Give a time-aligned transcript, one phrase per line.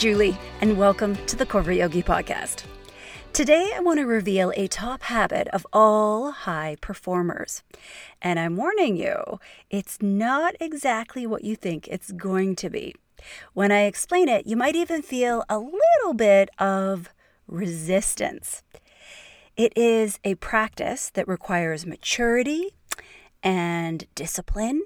[0.00, 2.64] Julie, and welcome to the Corporate Yogi Podcast.
[3.34, 7.62] Today, I want to reveal a top habit of all high performers.
[8.22, 12.94] And I'm warning you, it's not exactly what you think it's going to be.
[13.52, 17.10] When I explain it, you might even feel a little bit of
[17.46, 18.62] resistance.
[19.54, 22.74] It is a practice that requires maturity
[23.42, 24.80] and discipline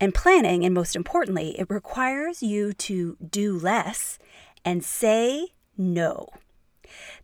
[0.00, 4.18] and planning, and most importantly, it requires you to do less
[4.64, 6.28] and say no.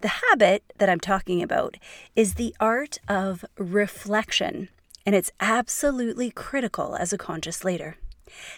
[0.01, 1.77] The habit that I'm talking about
[2.17, 4.69] is the art of reflection,
[5.07, 7.97] and it's absolutely critical as a conscious leader.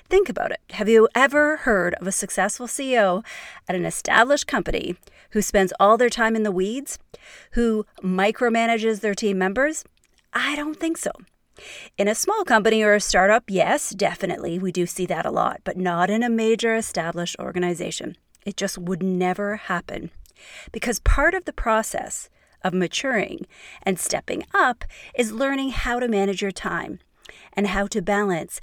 [0.09, 0.61] Think about it.
[0.71, 3.25] Have you ever heard of a successful CEO
[3.69, 4.97] at an established company
[5.31, 6.99] who spends all their time in the weeds,
[7.53, 9.85] who micromanages their team members?
[10.33, 11.11] I don't think so.
[11.99, 15.61] In a small company or a startup, yes, definitely, we do see that a lot,
[15.65, 18.17] but not in a major established organization.
[18.45, 20.11] It just would never happen.
[20.73, 22.29] Because part of the process
[22.65, 23.47] of maturing
[23.83, 26.99] and stepping up is learning how to manage your time
[27.53, 28.61] and how to balance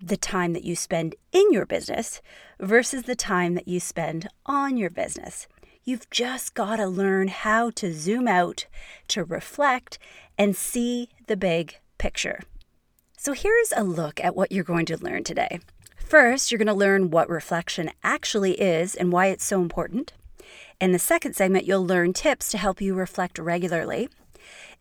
[0.00, 2.20] the time that you spend in your business
[2.60, 5.46] versus the time that you spend on your business.
[5.84, 8.66] You've just got to learn how to zoom out,
[9.08, 9.98] to reflect,
[10.36, 12.40] and see the big picture.
[13.16, 15.60] So here's a look at what you're going to learn today.
[15.96, 20.12] First, you're going to learn what reflection actually is and why it's so important.
[20.80, 24.08] In the second segment, you'll learn tips to help you reflect regularly.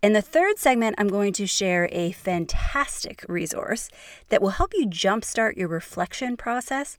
[0.03, 3.89] In the third segment, I'm going to share a fantastic resource
[4.30, 6.97] that will help you jumpstart your reflection process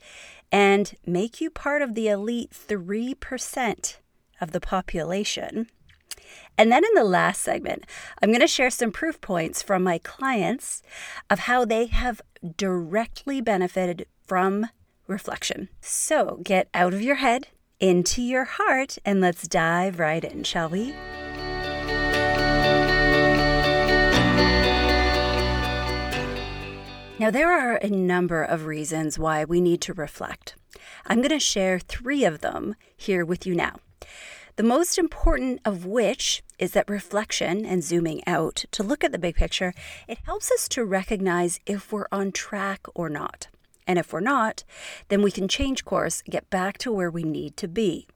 [0.51, 3.97] and make you part of the elite 3%
[4.41, 5.69] of the population
[6.59, 7.85] and then in the last segment,
[8.23, 10.83] I'm going to share some proof points from my clients
[11.29, 12.23] of how they have
[12.57, 14.67] directly benefited from
[15.07, 15.69] reflection.
[15.81, 20.69] So get out of your head, into your heart, and let's dive right in, shall
[20.69, 20.95] we?
[27.19, 30.55] Now, there are a number of reasons why we need to reflect.
[31.07, 33.77] I'm going to share three of them here with you now.
[34.57, 39.19] The most important of which is that reflection and zooming out to look at the
[39.19, 39.75] big picture,
[40.09, 43.49] it helps us to recognize if we're on track or not.
[43.87, 44.65] And if we're not,
[45.09, 48.07] then we can change course, get back to where we need to be.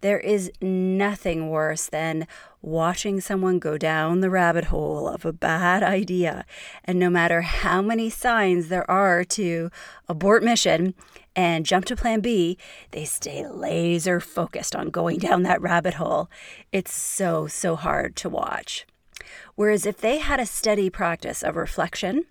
[0.00, 2.26] There is nothing worse than
[2.66, 6.44] watching someone go down the rabbit hole of a bad idea.
[6.84, 9.70] And no matter how many signs there are to
[10.08, 10.94] abort mission
[11.36, 12.58] and jump to plan B,
[12.90, 16.28] they stay laser focused on going down that rabbit hole.
[16.72, 18.84] It's so, so hard to watch.
[19.54, 22.24] Whereas if they had a steady practice of reflection,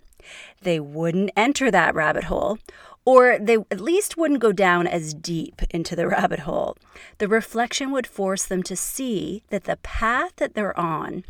[0.61, 2.57] they wouldn't enter that rabbit hole
[3.05, 6.75] or they at least wouldn't go down as deep into the rabbit hole.
[7.19, 11.23] The reflection would force them to see that the path that they're on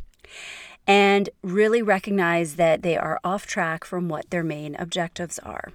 [0.87, 5.73] and really recognize that they are off track from what their main objectives are.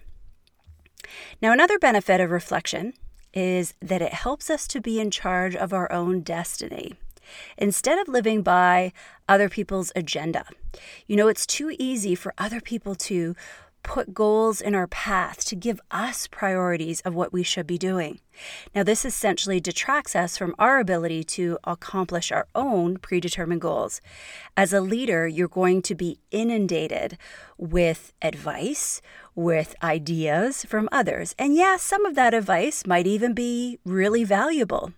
[1.42, 2.94] Now, another benefit of reflection
[3.34, 6.94] is that it helps us to be in charge of our own destiny
[7.56, 8.92] instead of living by
[9.28, 10.44] other people's agenda.
[11.06, 13.36] You know, it's too easy for other people to
[13.82, 18.20] put goals in our path to give us priorities of what we should be doing.
[18.74, 24.00] Now, this essentially detracts us from our ability to accomplish our own predetermined goals.
[24.56, 27.18] As a leader, you're going to be inundated
[27.58, 29.02] with advice,
[29.34, 31.34] with ideas from others.
[31.38, 34.92] And yes, yeah, some of that advice might even be really valuable.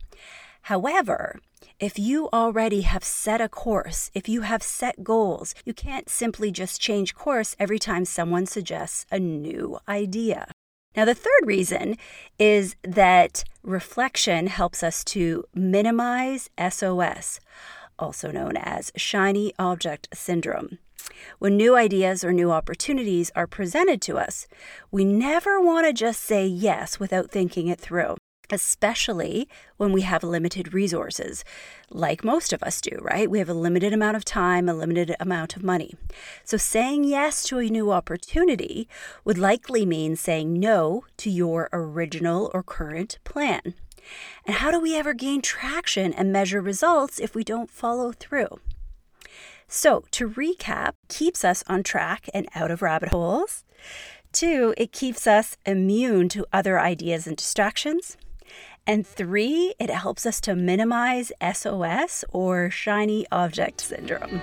[0.62, 1.41] However,
[1.82, 6.53] if you already have set a course, if you have set goals, you can't simply
[6.53, 10.47] just change course every time someone suggests a new idea.
[10.94, 11.97] Now, the third reason
[12.38, 17.40] is that reflection helps us to minimize SOS,
[17.99, 20.78] also known as shiny object syndrome.
[21.40, 24.46] When new ideas or new opportunities are presented to us,
[24.93, 28.19] we never want to just say yes without thinking it through
[28.52, 31.44] especially when we have limited resources,
[31.90, 33.31] like most of us do, right?
[33.31, 35.94] We have a limited amount of time, a limited amount of money.
[36.44, 38.88] So saying yes to a new opportunity
[39.25, 43.75] would likely mean saying no to your original or current plan.
[44.46, 48.60] And how do we ever gain traction and measure results if we don't follow through?
[49.69, 53.64] So, to recap, keeps us on track and out of rabbit holes.
[54.32, 58.16] Two, it keeps us immune to other ideas and distractions.
[58.87, 64.40] And three, it helps us to minimize SOS or shiny object syndrome.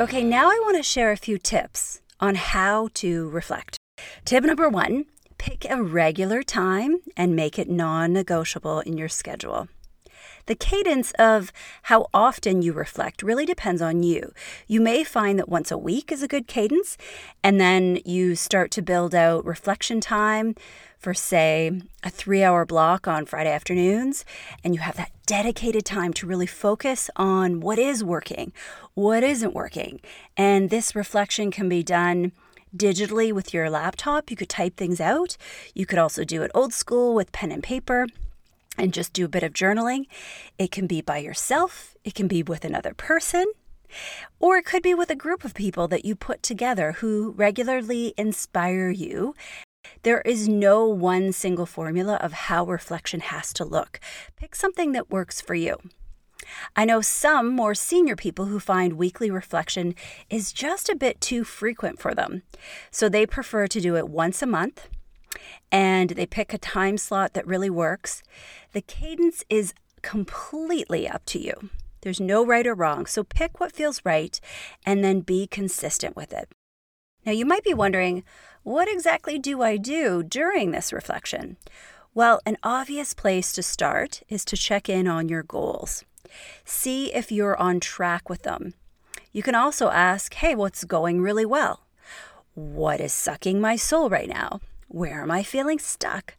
[0.00, 3.76] Okay, now I want to share a few tips on how to reflect.
[4.24, 5.04] Tip number one
[5.38, 9.68] pick a regular time and make it non negotiable in your schedule.
[10.46, 11.52] The cadence of
[11.84, 14.32] how often you reflect really depends on you.
[14.66, 16.98] You may find that once a week is a good cadence,
[17.42, 20.54] and then you start to build out reflection time
[20.98, 24.24] for, say, a three hour block on Friday afternoons,
[24.62, 28.52] and you have that dedicated time to really focus on what is working,
[28.94, 30.00] what isn't working.
[30.36, 32.32] And this reflection can be done
[32.76, 34.30] digitally with your laptop.
[34.30, 35.36] You could type things out.
[35.74, 38.06] You could also do it old school with pen and paper
[38.78, 40.06] and just do a bit of journaling.
[40.58, 43.46] It can be by yourself, it can be with another person,
[44.40, 48.14] or it could be with a group of people that you put together who regularly
[48.16, 49.34] inspire you.
[50.02, 54.00] There is no one single formula of how reflection has to look.
[54.36, 55.78] Pick something that works for you.
[56.76, 59.94] I know some more senior people who find weekly reflection
[60.28, 62.42] is just a bit too frequent for them.
[62.90, 64.88] So they prefer to do it once a month
[65.70, 68.22] and they pick a time slot that really works.
[68.72, 71.70] The cadence is completely up to you.
[72.02, 74.38] There's no right or wrong, so pick what feels right
[74.84, 76.48] and then be consistent with it.
[77.24, 78.22] Now, you might be wondering,
[78.62, 81.56] what exactly do I do during this reflection?
[82.12, 86.04] Well, an obvious place to start is to check in on your goals.
[86.64, 88.74] See if you're on track with them.
[89.32, 91.86] You can also ask, hey, what's going really well?
[92.54, 94.60] What is sucking my soul right now?
[94.94, 96.36] Where am I feeling stuck?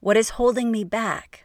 [0.00, 1.44] What is holding me back?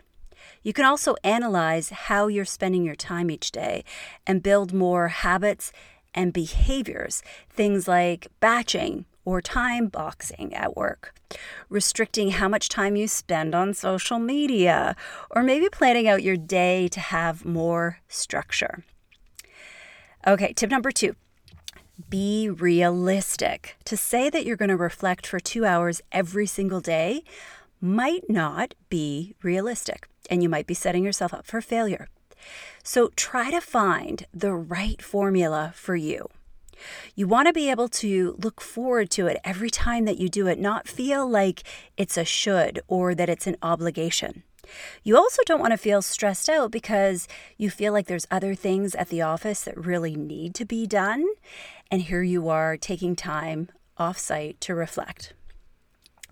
[0.62, 3.86] You can also analyze how you're spending your time each day
[4.28, 5.72] and build more habits
[6.14, 11.18] and behaviors, things like batching or time boxing at work,
[11.70, 14.98] restricting how much time you spend on social media,
[15.32, 18.84] or maybe planning out your day to have more structure.
[20.28, 21.16] Okay, tip number two
[22.10, 23.76] be realistic.
[23.86, 27.24] To say that you're going to reflect for two hours every single day
[27.82, 32.08] might not be realistic, and you might be setting yourself up for failure.
[32.84, 36.30] So try to find the right formula for you.
[37.16, 40.48] You want to be able to look forward to it every time that you do
[40.48, 41.64] it, not feel like
[41.98, 44.44] it's a should or that it's an obligation.
[45.04, 48.96] You also don't want to feel stressed out because you feel like there's other things
[48.96, 51.26] at the office that really need to be done.
[51.92, 55.34] And here you are taking time off site to reflect.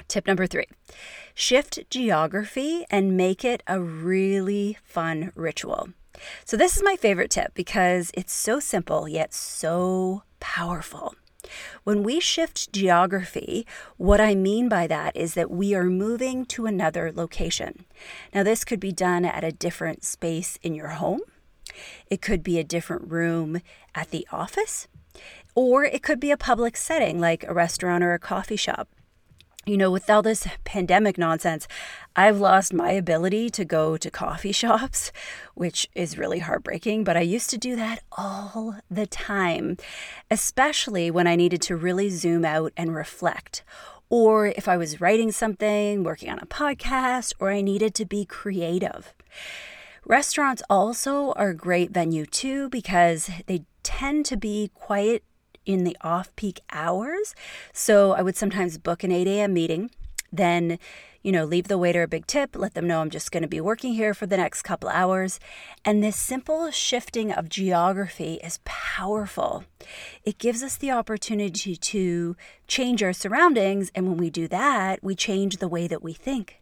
[0.08, 0.68] Tip number three
[1.34, 5.90] shift geography and make it a really fun ritual.
[6.46, 11.16] So, this is my favorite tip because it's so simple yet so powerful.
[11.84, 13.66] When we shift geography,
[13.98, 17.86] what I mean by that is that we are moving to another location.
[18.34, 21.22] Now, this could be done at a different space in your home,
[22.10, 23.62] it could be a different room
[23.94, 24.88] at the office,
[25.58, 28.88] or it could be a public setting like a restaurant or a coffee shop
[29.66, 31.68] you know, with all this pandemic nonsense,
[32.16, 35.12] I've lost my ability to go to coffee shops,
[35.56, 39.76] which is really heartbreaking, but I used to do that all the time,
[40.32, 43.66] especially when I needed to really zoom out and reflect.
[44.10, 48.24] Or if I was writing something, working on a podcast, or I needed to be
[48.24, 49.14] creative.
[50.06, 55.24] Restaurants also are a great venue too because they tend to be quiet
[55.68, 57.36] in the off peak hours.
[57.74, 59.54] So I would sometimes book an 8 a.m.
[59.54, 59.92] meeting,
[60.32, 60.80] then
[61.28, 63.50] you know, leave the waiter a big tip, let them know I'm just going to
[63.50, 65.42] be working here for the next couple hours.
[65.84, 69.66] And this simple shifting of geography is powerful.
[70.24, 73.92] It gives us the opportunity to change our surroundings.
[73.94, 76.62] And when we do that, we change the way that we think.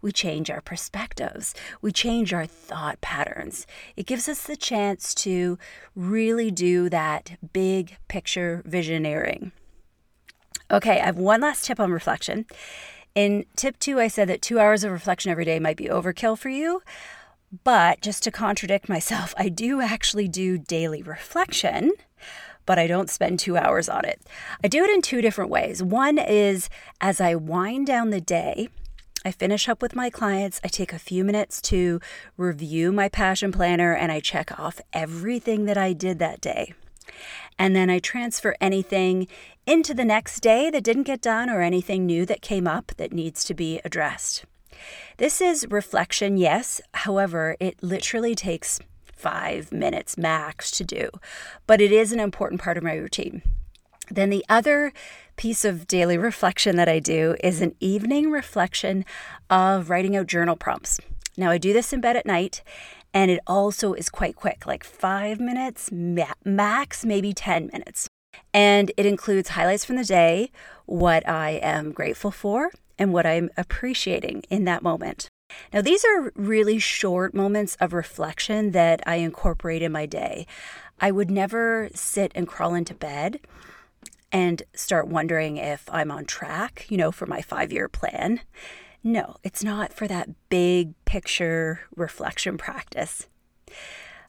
[0.00, 1.54] We change our perspectives.
[1.82, 3.66] We change our thought patterns.
[3.96, 5.58] It gives us the chance to
[5.94, 9.52] really do that big picture visioneering.
[10.70, 12.46] Okay, I have one last tip on reflection.
[13.16, 16.38] In tip two, I said that two hours of reflection every day might be overkill
[16.38, 16.82] for you.
[17.64, 21.92] But just to contradict myself, I do actually do daily reflection,
[22.66, 24.20] but I don't spend two hours on it.
[24.62, 25.82] I do it in two different ways.
[25.82, 26.68] One is
[27.00, 28.68] as I wind down the day,
[29.24, 30.60] I finish up with my clients.
[30.62, 32.00] I take a few minutes to
[32.36, 36.74] review my passion planner and I check off everything that I did that day.
[37.58, 39.26] And then I transfer anything
[39.66, 43.12] into the next day that didn't get done or anything new that came up that
[43.12, 44.44] needs to be addressed.
[45.16, 46.80] This is reflection, yes.
[46.94, 51.10] However, it literally takes five minutes max to do,
[51.66, 53.42] but it is an important part of my routine.
[54.10, 54.92] Then the other
[55.36, 59.04] piece of daily reflection that I do is an evening reflection
[59.50, 61.00] of writing out journal prompts.
[61.36, 62.62] Now, I do this in bed at night,
[63.12, 68.08] and it also is quite quick, like five minutes max, maybe 10 minutes.
[68.52, 70.50] And it includes highlights from the day,
[70.86, 75.28] what I am grateful for, and what I'm appreciating in that moment.
[75.72, 80.46] Now, these are really short moments of reflection that I incorporate in my day.
[81.00, 83.40] I would never sit and crawl into bed
[84.32, 88.40] and start wondering if I'm on track, you know, for my five year plan.
[89.04, 93.28] No, it's not for that big picture reflection practice.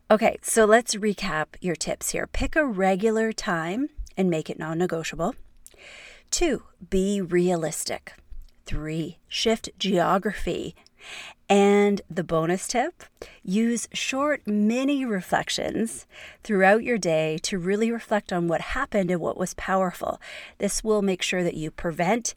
[0.10, 2.28] Okay, so let's recap your tips here.
[2.28, 5.36] Pick a regular time and make it non negotiable.
[6.32, 8.14] Two, be realistic.
[8.66, 10.76] Three, shift geography.
[11.50, 13.04] And the bonus tip
[13.44, 16.06] use short mini reflections
[16.42, 20.22] throughout your day to really reflect on what happened and what was powerful.
[20.58, 22.34] This will make sure that you prevent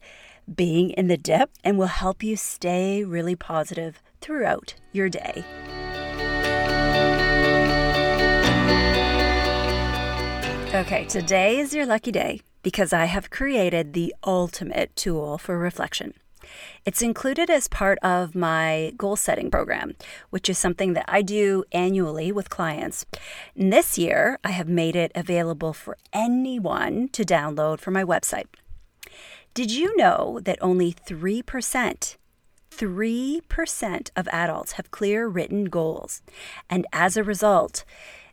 [0.53, 5.45] being in the dip and will help you stay really positive throughout your day.
[10.73, 16.13] Okay, today is your lucky day because I have created the ultimate tool for reflection.
[16.85, 19.97] It's included as part of my goal setting program,
[20.29, 23.05] which is something that I do annually with clients.
[23.53, 28.47] And this year, I have made it available for anyone to download from my website.
[29.53, 32.15] Did you know that only 3%,
[32.71, 36.21] 3% of adults have clear written goals?
[36.69, 37.83] And as a result,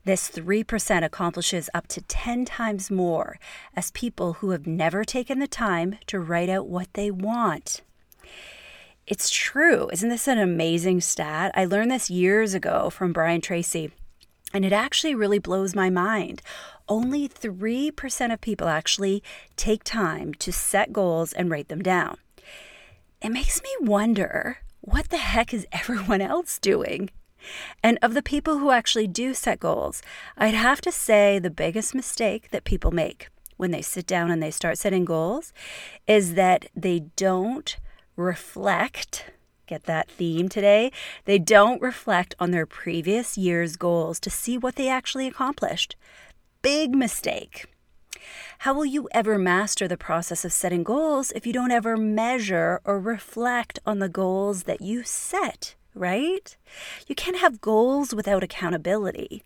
[0.09, 3.39] this 3% accomplishes up to 10 times more
[3.77, 7.83] as people who have never taken the time to write out what they want.
[9.07, 9.91] It's true.
[9.93, 11.53] Isn't this an amazing stat?
[11.55, 13.91] I learned this years ago from Brian Tracy,
[14.55, 16.41] and it actually really blows my mind.
[16.89, 19.23] Only 3% of people actually
[19.57, 22.17] take time to set goals and write them down.
[23.21, 27.11] It makes me wonder what the heck is everyone else doing?
[27.83, 30.03] And of the people who actually do set goals,
[30.37, 34.43] I'd have to say the biggest mistake that people make when they sit down and
[34.43, 35.53] they start setting goals
[36.07, 37.77] is that they don't
[38.17, 39.27] reflect.
[39.67, 40.91] Get that theme today?
[41.27, 45.95] They don't reflect on their previous year's goals to see what they actually accomplished.
[46.63, 47.67] Big mistake.
[48.59, 52.81] How will you ever master the process of setting goals if you don't ever measure
[52.85, 55.75] or reflect on the goals that you set?
[55.99, 56.57] Right?
[57.07, 59.43] You can't have goals without accountability.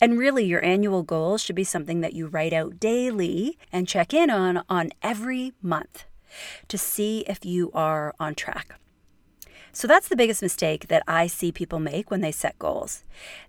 [0.00, 4.12] And really, your annual goals should be something that you write out daily and check
[4.12, 6.04] in on on every month
[6.68, 8.78] to see if you are on track.
[9.72, 13.04] So that's the biggest mistake that I see people make when they set goals.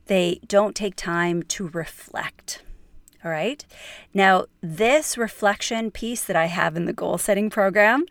[0.08, 2.64] They don't take time to reflect.
[3.24, 3.66] All right.
[4.14, 8.06] Now, this reflection piece that I have in the goal setting program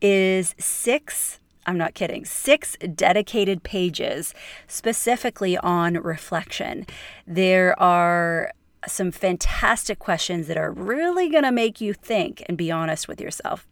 [0.00, 1.37] is six
[1.68, 4.32] I'm not kidding, six dedicated pages
[4.66, 6.86] specifically on reflection.
[7.26, 8.52] There are
[8.86, 13.20] some fantastic questions that are really going to make you think and be honest with
[13.20, 13.66] yourself.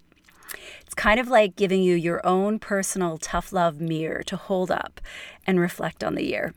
[0.82, 5.00] It's kind of like giving you your own personal tough love mirror to hold up
[5.46, 6.52] and reflect on the year.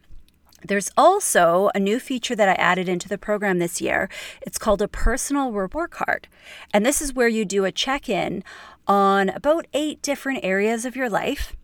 [0.62, 4.10] There's also a new feature that I added into the program this year.
[4.42, 6.28] It's called a personal report card.
[6.74, 8.44] And this is where you do a check in
[8.90, 11.56] on about eight different areas of your life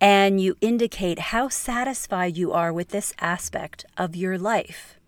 [0.00, 4.98] and you indicate how satisfied you are with this aspect of your life.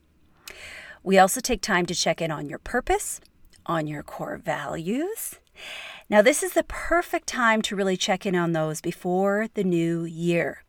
[1.02, 3.20] We also take time to check in on your purpose,
[3.64, 5.36] on your core values.
[6.10, 10.04] Now, this is the perfect time to really check in on those before the new
[10.04, 10.64] year.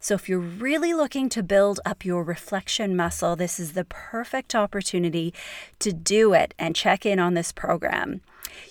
[0.00, 4.54] So, if you're really looking to build up your reflection muscle, this is the perfect
[4.54, 5.32] opportunity
[5.78, 8.20] to do it and check in on this program.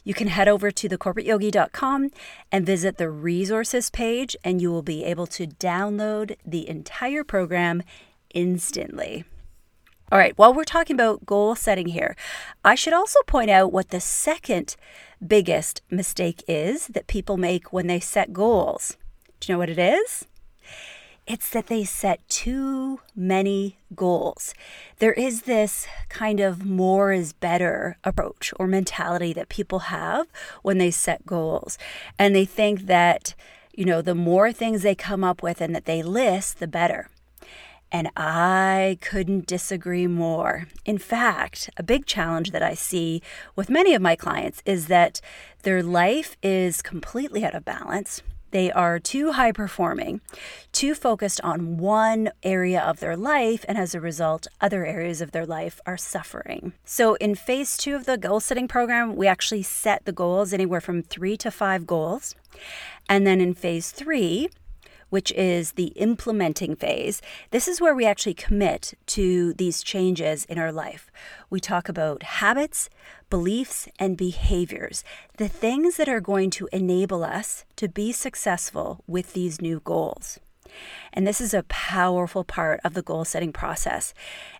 [0.03, 2.09] You can head over to thecorporateyogi.com
[2.51, 7.83] and visit the resources page, and you will be able to download the entire program
[8.33, 9.25] instantly.
[10.11, 12.15] All right, while we're talking about goal setting here,
[12.63, 14.75] I should also point out what the second
[15.25, 18.97] biggest mistake is that people make when they set goals.
[19.39, 20.25] Do you know what it is?
[21.25, 24.53] It's that they set too many goals.
[24.99, 30.27] There is this kind of more is better approach or mentality that people have
[30.63, 31.77] when they set goals.
[32.19, 33.35] And they think that,
[33.73, 37.09] you know, the more things they come up with and that they list, the better.
[37.89, 40.67] And I couldn't disagree more.
[40.83, 43.21] In fact, a big challenge that I see
[43.55, 45.21] with many of my clients is that
[45.61, 48.23] their life is completely out of balance
[48.53, 50.21] they are too high performing,
[50.71, 55.31] too focused on one area of their life, and as a result, other areas of
[55.31, 56.73] their life are suffering.
[56.85, 60.81] So, in phase two of the goal setting program, we actually set the goals anywhere
[60.81, 62.35] from three to five goals.
[63.09, 64.49] And then in phase three,
[65.13, 70.57] which is the implementing phase, this is where we actually commit to these changes in
[70.57, 71.11] our life.
[71.51, 72.89] We talk about habits,
[73.29, 75.03] beliefs, and behaviors,
[75.37, 80.39] the things that are going to enable us to be successful with these new goals.
[81.13, 84.15] And this is a powerful part of the goal setting process.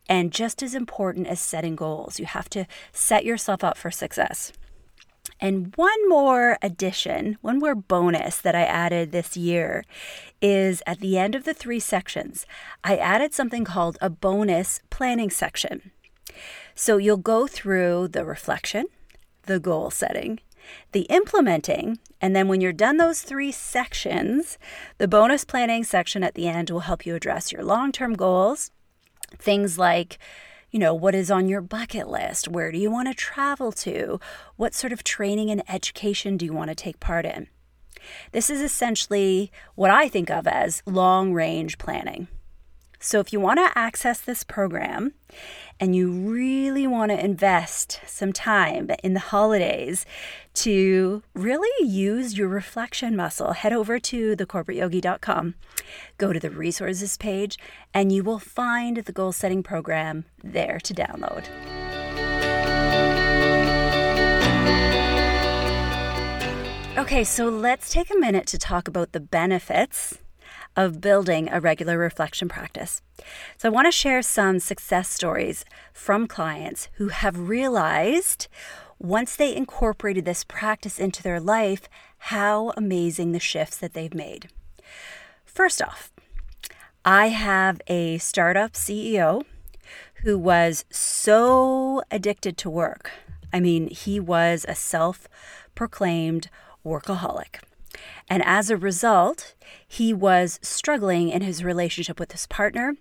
[0.07, 4.53] And just as important as setting goals, you have to set yourself up for success.
[5.43, 9.83] And one more addition, one more bonus that I added this year
[10.41, 12.45] is at the end of the three sections,
[12.81, 15.91] I added something called a bonus planning section.
[16.75, 18.85] So you'll go through the reflection,
[19.41, 20.39] the goal setting,
[20.93, 24.57] the implementing, and then when you're done those three sections,
[24.97, 28.71] the bonus planning section at the end will help you address your long term goals.
[29.37, 30.17] Things like
[30.73, 32.47] you know, what is on your bucket list?
[32.47, 34.19] Where do you want to travel to?
[34.55, 37.47] What sort of training and education do you want to take part in?
[38.31, 42.27] This is essentially what I think of as long range planning.
[43.05, 45.11] So, if you want to access this program
[45.77, 50.05] and you really want to invest some time in the holidays
[50.53, 55.55] to really use your reflection muscle, head over to thecorporateyogi.com,
[56.17, 57.57] go to the resources page,
[57.93, 61.43] and you will find the goal setting program there to download.
[66.97, 70.19] Okay, so let's take a minute to talk about the benefits
[70.75, 73.01] of building a regular reflection practice.
[73.57, 78.47] So, I want to share some success stories from clients who have realized
[78.99, 84.47] once they incorporated this practice into their life how amazing the shifts that they've made.
[85.45, 86.11] First off,
[87.05, 89.43] I have a startup CEO
[90.23, 93.11] who was so addicted to work.
[93.51, 95.27] I mean, he was a self
[95.75, 96.49] proclaimed
[96.85, 97.59] workaholic.
[98.29, 99.55] And as a result,
[99.87, 102.95] he was struggling in his relationship with his partner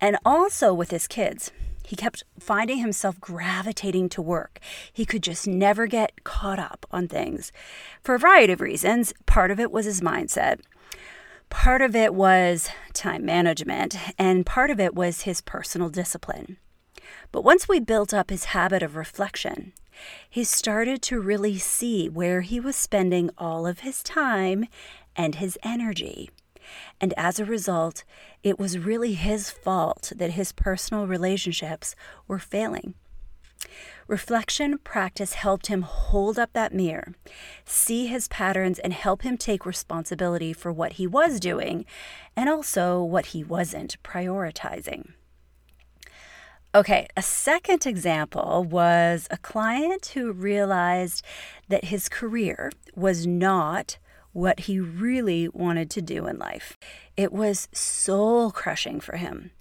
[0.00, 1.50] and also with his kids.
[1.84, 4.58] He kept finding himself gravitating to work.
[4.92, 7.52] He could just never get caught up on things
[8.02, 9.14] for a variety of reasons.
[9.24, 10.60] Part of it was his mindset,
[11.48, 16.56] part of it was time management, and part of it was his personal discipline.
[17.30, 19.72] But once we built up his habit of reflection,
[20.28, 24.66] he started to really see where he was spending all of his time
[25.14, 26.30] and his energy.
[27.00, 28.04] And as a result,
[28.42, 31.94] it was really his fault that his personal relationships
[32.26, 32.94] were failing.
[34.06, 37.14] Reflection practice helped him hold up that mirror,
[37.64, 41.84] see his patterns, and help him take responsibility for what he was doing
[42.36, 45.12] and also what he wasn't prioritizing.
[46.76, 51.24] Okay, a second example was a client who realized
[51.70, 53.96] that his career was not
[54.34, 56.76] what he really wanted to do in life.
[57.16, 59.52] It was soul crushing for him.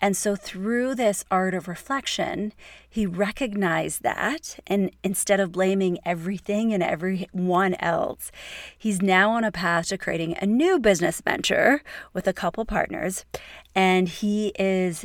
[0.00, 2.54] And so, through this art of reflection,
[2.88, 4.58] he recognized that.
[4.66, 8.32] And instead of blaming everything and everyone else,
[8.78, 11.82] he's now on a path to creating a new business venture
[12.14, 13.26] with a couple partners.
[13.74, 15.04] And he is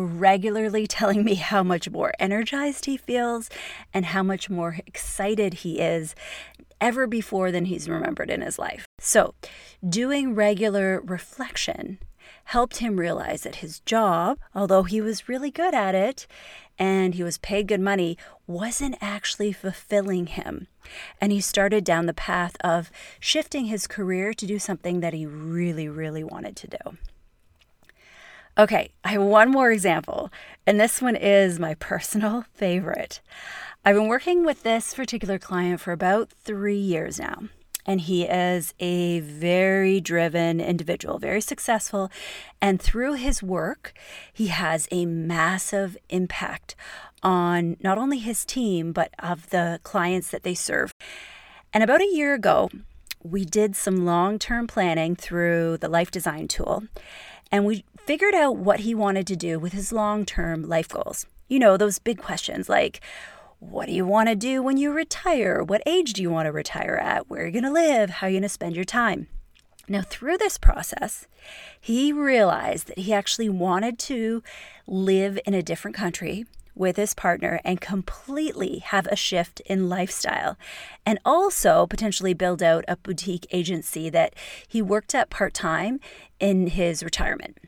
[0.00, 3.50] regularly telling me how much more energized he feels
[3.92, 6.14] and how much more excited he is
[6.80, 8.86] ever before than he's remembered in his life.
[9.00, 9.34] So,
[9.86, 11.98] doing regular reflection
[12.44, 16.26] helped him realize that his job, although he was really good at it
[16.78, 20.66] and he was paid good money, wasn't actually fulfilling him.
[21.20, 25.26] And he started down the path of shifting his career to do something that he
[25.26, 26.96] really, really wanted to do.
[28.58, 30.32] Okay, I have one more example,
[30.66, 33.20] and this one is my personal favorite.
[33.84, 37.44] I've been working with this particular client for about three years now,
[37.86, 42.10] and he is a very driven individual, very successful.
[42.60, 43.92] And through his work,
[44.32, 46.74] he has a massive impact
[47.22, 50.90] on not only his team, but of the clients that they serve.
[51.72, 52.70] And about a year ago,
[53.22, 56.82] we did some long term planning through the Life Design tool,
[57.52, 61.26] and we figured out what he wanted to do with his long term life goals.
[61.46, 63.02] You know, those big questions like,
[63.58, 65.62] what do you want to do when you retire?
[65.62, 67.28] What age do you want to retire at?
[67.28, 68.08] Where are you going to live?
[68.08, 69.26] How are you going to spend your time?
[69.88, 71.26] Now, through this process,
[71.78, 74.42] he realized that he actually wanted to
[74.86, 80.56] live in a different country with his partner and completely have a shift in lifestyle,
[81.04, 84.34] and also potentially build out a boutique agency that
[84.66, 86.00] he worked at part time
[86.40, 87.58] in his retirement.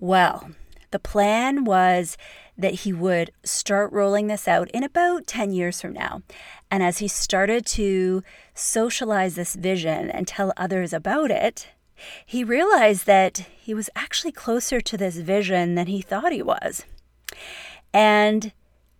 [0.00, 0.52] Well,
[0.92, 2.16] the plan was
[2.56, 6.22] that he would start rolling this out in about 10 years from now.
[6.70, 8.22] And as he started to
[8.54, 11.68] socialize this vision and tell others about it,
[12.24, 16.86] he realized that he was actually closer to this vision than he thought he was.
[17.92, 18.52] And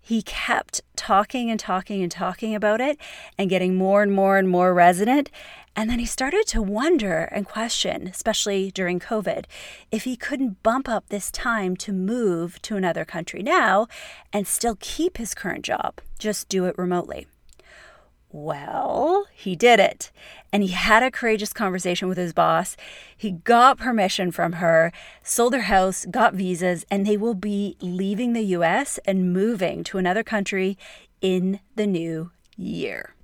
[0.02, 2.98] he kept talking and talking and talking about it
[3.38, 5.30] and getting more and more and more resonant.
[5.76, 9.44] And then he started to wonder and question, especially during COVID,
[9.90, 13.86] if he couldn't bump up this time to move to another country now
[14.32, 17.26] and still keep his current job, just do it remotely.
[18.32, 20.12] Well, he did it.
[20.52, 22.76] And he had a courageous conversation with his boss.
[23.16, 28.32] He got permission from her, sold their house, got visas, and they will be leaving
[28.32, 30.78] the US and moving to another country
[31.20, 33.14] in the new year.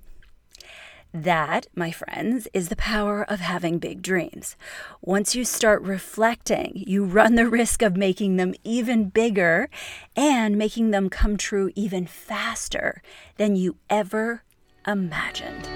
[1.23, 4.55] That, my friends, is the power of having big dreams.
[5.01, 9.67] Once you start reflecting, you run the risk of making them even bigger
[10.15, 13.01] and making them come true even faster
[13.37, 14.43] than you ever
[14.85, 15.67] imagined.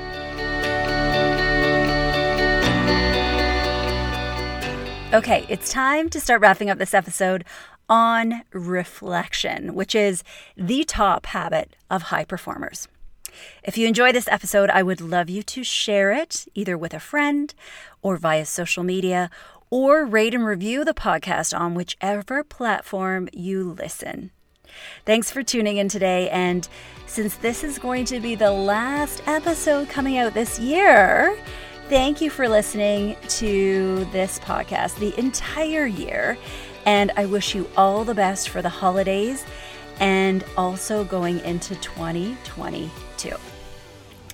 [5.11, 7.45] Okay, it's time to start wrapping up this episode
[7.89, 10.23] on reflection, which is
[10.55, 12.87] the top habit of high performers.
[13.63, 16.99] If you enjoy this episode, I would love you to share it either with a
[16.99, 17.53] friend
[18.01, 19.29] or via social media
[19.69, 24.31] or rate and review the podcast on whichever platform you listen.
[25.05, 26.29] Thanks for tuning in today.
[26.29, 26.67] And
[27.07, 31.37] since this is going to be the last episode coming out this year,
[31.89, 36.37] thank you for listening to this podcast the entire year.
[36.85, 39.45] And I wish you all the best for the holidays
[39.99, 43.35] and also going into 2022.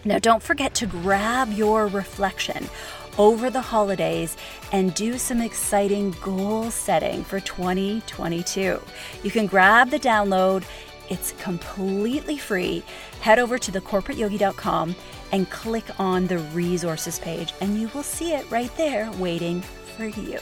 [0.05, 2.69] Now, don't forget to grab your reflection
[3.17, 4.37] over the holidays
[4.71, 8.81] and do some exciting goal setting for 2022.
[9.23, 10.63] You can grab the download,
[11.09, 12.83] it's completely free.
[13.21, 14.95] Head over to thecorporateyogi.com
[15.31, 20.05] and click on the resources page, and you will see it right there waiting for
[20.05, 20.39] you.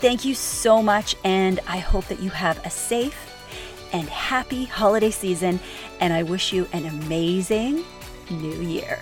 [0.00, 3.35] Thank you so much, and I hope that you have a safe
[3.92, 5.60] and happy holiday season,
[6.00, 7.84] and I wish you an amazing
[8.30, 8.98] new year.